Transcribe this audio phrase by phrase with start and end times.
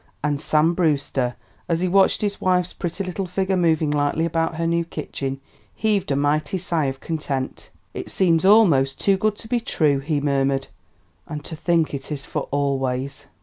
[0.23, 1.35] And Sam Brewster,
[1.69, 5.39] as he watched his wife's pretty little figure moving lightly about her new kitchen,
[5.75, 7.69] heaved a mighty sigh of content.
[7.93, 10.69] "It seems almost too good to be true!" he murmured.
[11.27, 13.27] "And to think it is for always!"